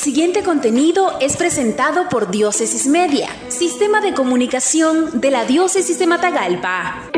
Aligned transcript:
siguiente 0.00 0.42
contenido 0.42 1.18
es 1.20 1.36
presentado 1.36 2.08
por 2.08 2.30
Diócesis 2.30 2.86
Media, 2.86 3.28
sistema 3.48 4.00
de 4.00 4.14
comunicación 4.14 5.20
de 5.20 5.30
la 5.30 5.44
Diócesis 5.44 5.98
de 5.98 6.06
Matagalpa. 6.06 7.10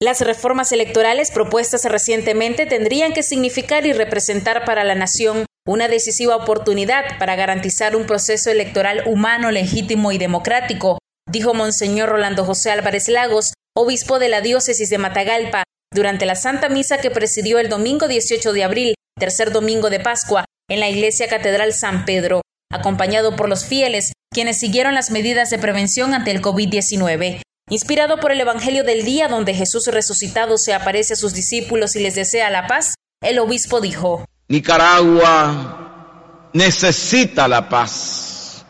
Las 0.00 0.20
reformas 0.20 0.70
electorales 0.70 1.32
propuestas 1.32 1.84
recientemente 1.86 2.66
tendrían 2.66 3.12
que 3.12 3.24
significar 3.24 3.84
y 3.84 3.92
representar 3.92 4.64
para 4.64 4.84
la 4.84 4.94
nación 4.94 5.44
una 5.66 5.88
decisiva 5.88 6.36
oportunidad 6.36 7.18
para 7.18 7.34
garantizar 7.34 7.96
un 7.96 8.06
proceso 8.06 8.48
electoral 8.48 9.02
humano, 9.06 9.50
legítimo 9.50 10.12
y 10.12 10.18
democrático, 10.18 10.98
dijo 11.28 11.52
Monseñor 11.52 12.10
Rolando 12.10 12.44
José 12.44 12.70
Álvarez 12.70 13.08
Lagos, 13.08 13.54
obispo 13.76 14.20
de 14.20 14.28
la 14.28 14.40
diócesis 14.40 14.88
de 14.88 14.98
Matagalpa, 14.98 15.64
durante 15.92 16.26
la 16.26 16.36
Santa 16.36 16.68
Misa 16.68 16.98
que 16.98 17.10
presidió 17.10 17.58
el 17.58 17.68
domingo 17.68 18.06
18 18.06 18.52
de 18.52 18.62
abril, 18.62 18.94
tercer 19.20 19.52
domingo 19.52 19.90
de 19.90 20.00
Pascua, 20.00 20.44
en 20.68 20.80
la 20.80 20.88
Iglesia 20.88 21.28
Catedral 21.28 21.72
San 21.72 22.04
Pedro, 22.04 22.40
acompañado 22.72 23.36
por 23.36 23.48
los 23.48 23.64
fieles, 23.64 24.12
quienes 24.32 24.58
siguieron 24.58 24.94
las 24.94 25.12
medidas 25.12 25.50
de 25.50 25.58
prevención 25.58 26.14
ante 26.14 26.32
el 26.32 26.42
COVID-19. 26.42 27.42
Inspirado 27.68 28.18
por 28.18 28.32
el 28.32 28.40
Evangelio 28.40 28.82
del 28.82 29.04
día 29.04 29.28
donde 29.28 29.54
Jesús 29.54 29.86
resucitado 29.86 30.58
se 30.58 30.74
aparece 30.74 31.12
a 31.12 31.16
sus 31.16 31.34
discípulos 31.34 31.94
y 31.94 32.00
les 32.00 32.16
desea 32.16 32.50
la 32.50 32.66
paz, 32.66 32.94
el 33.22 33.38
obispo 33.38 33.80
dijo, 33.80 34.24
Nicaragua 34.48 36.48
necesita 36.52 37.46
la 37.46 37.68
paz. 37.68 38.64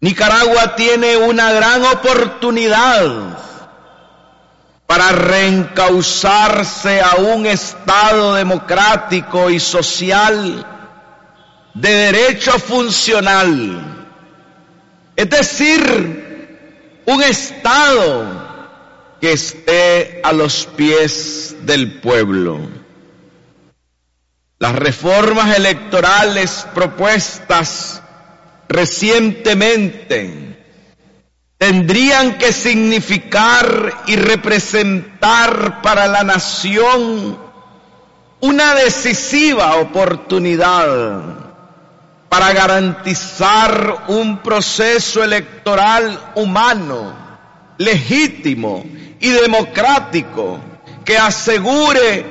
Nicaragua 0.00 0.76
tiene 0.76 1.16
una 1.16 1.52
gran 1.52 1.84
oportunidad 1.84 3.47
para 4.88 5.12
reencauzarse 5.12 7.02
a 7.02 7.16
un 7.16 7.44
Estado 7.44 8.36
democrático 8.36 9.50
y 9.50 9.60
social 9.60 10.66
de 11.74 11.90
derecho 11.90 12.52
funcional. 12.52 14.06
Es 15.14 15.28
decir, 15.28 17.02
un 17.04 17.22
Estado 17.22 19.18
que 19.20 19.32
esté 19.32 20.22
a 20.24 20.32
los 20.32 20.64
pies 20.74 21.54
del 21.66 22.00
pueblo. 22.00 22.58
Las 24.58 24.74
reformas 24.74 25.54
electorales 25.54 26.66
propuestas 26.72 28.00
recientemente 28.70 30.47
tendrían 31.58 32.38
que 32.38 32.52
significar 32.52 34.04
y 34.06 34.14
representar 34.14 35.82
para 35.82 36.06
la 36.06 36.22
nación 36.22 37.36
una 38.40 38.74
decisiva 38.76 39.74
oportunidad 39.76 41.48
para 42.28 42.52
garantizar 42.52 44.04
un 44.08 44.38
proceso 44.38 45.24
electoral 45.24 46.32
humano, 46.36 47.12
legítimo 47.78 48.84
y 49.18 49.30
democrático 49.30 50.60
que 51.04 51.18
asegure 51.18 52.24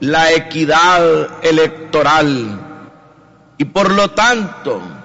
la 0.00 0.32
equidad 0.32 1.44
electoral. 1.44 2.64
Y 3.58 3.64
por 3.66 3.92
lo 3.92 4.10
tanto 4.10 4.97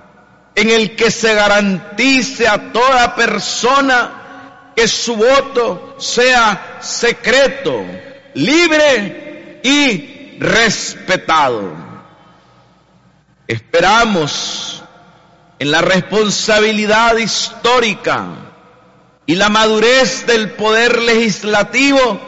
en 0.55 0.69
el 0.69 0.95
que 0.95 1.09
se 1.11 1.33
garantice 1.33 2.47
a 2.47 2.71
toda 2.71 3.15
persona 3.15 4.71
que 4.75 4.87
su 4.87 5.15
voto 5.15 5.95
sea 5.99 6.79
secreto, 6.81 7.83
libre 8.33 9.59
y 9.63 10.37
respetado. 10.39 11.71
Esperamos 13.47 14.83
en 15.59 15.71
la 15.71 15.81
responsabilidad 15.81 17.17
histórica 17.17 18.25
y 19.25 19.35
la 19.35 19.49
madurez 19.49 20.25
del 20.25 20.51
poder 20.51 21.01
legislativo 21.01 22.19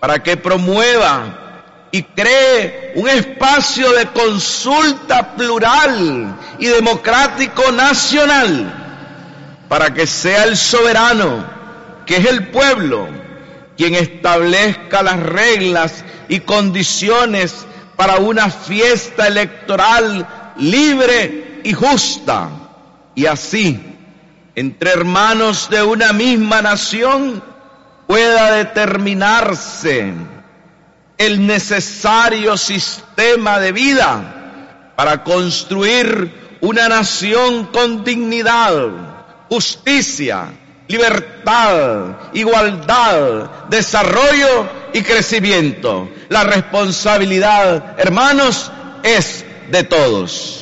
para 0.00 0.22
que 0.22 0.36
promueva 0.36 1.51
y 1.92 2.02
cree 2.02 2.94
un 2.96 3.06
espacio 3.06 3.92
de 3.92 4.06
consulta 4.06 5.36
plural 5.36 6.34
y 6.58 6.66
democrático 6.66 7.70
nacional 7.70 8.72
para 9.68 9.92
que 9.92 10.06
sea 10.06 10.44
el 10.44 10.56
soberano, 10.56 11.44
que 12.06 12.16
es 12.16 12.26
el 12.26 12.48
pueblo, 12.48 13.08
quien 13.76 13.94
establezca 13.94 15.02
las 15.02 15.20
reglas 15.20 16.02
y 16.30 16.40
condiciones 16.40 17.66
para 17.94 18.16
una 18.16 18.48
fiesta 18.48 19.28
electoral 19.28 20.26
libre 20.56 21.60
y 21.62 21.74
justa. 21.74 22.48
Y 23.14 23.26
así, 23.26 23.78
entre 24.54 24.92
hermanos 24.92 25.68
de 25.68 25.82
una 25.82 26.14
misma 26.14 26.62
nación, 26.62 27.42
pueda 28.06 28.52
determinarse 28.52 30.14
el 31.26 31.46
necesario 31.46 32.56
sistema 32.56 33.60
de 33.60 33.70
vida 33.70 34.92
para 34.96 35.22
construir 35.22 36.58
una 36.60 36.88
nación 36.88 37.66
con 37.66 38.02
dignidad, 38.02 39.46
justicia, 39.48 40.52
libertad, 40.88 42.30
igualdad, 42.32 43.68
desarrollo 43.68 44.68
y 44.92 45.02
crecimiento. 45.02 46.08
La 46.28 46.42
responsabilidad, 46.42 47.94
hermanos, 47.98 48.72
es 49.04 49.44
de 49.70 49.84
todos. 49.84 50.61